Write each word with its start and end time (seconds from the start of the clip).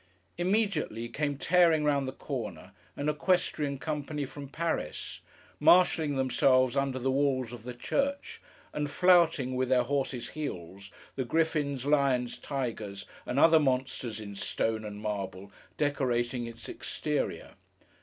Immediately, 0.35 1.09
came 1.09 1.37
tearing 1.37 1.83
round 1.83 2.07
the 2.07 2.11
corner, 2.11 2.71
an 2.97 3.07
equestrian 3.07 3.77
company 3.77 4.25
from 4.25 4.49
Paris: 4.49 5.19
marshalling 5.59 6.15
themselves 6.15 6.75
under 6.75 6.97
the 6.97 7.11
walls 7.11 7.53
of 7.53 7.61
the 7.61 7.75
church, 7.75 8.41
and 8.73 8.89
flouting, 8.89 9.55
with 9.55 9.69
their 9.69 9.83
horses' 9.83 10.29
heels, 10.29 10.89
the 11.15 11.23
griffins, 11.23 11.85
lions, 11.85 12.35
tigers, 12.39 13.05
and 13.27 13.37
other 13.37 13.59
monsters 13.59 14.19
in 14.19 14.33
stone 14.33 14.83
and 14.85 15.01
marble, 15.01 15.51
decorating 15.77 16.47
its 16.47 16.67
exterior. 16.67 17.53